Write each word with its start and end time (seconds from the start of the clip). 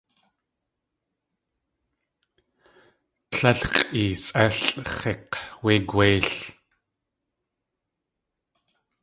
Líl 3.37 3.59
x̲ʼeesʼélʼx̲ik̲ 3.73 5.31
wé 5.63 5.73
gwéil! 5.89 6.29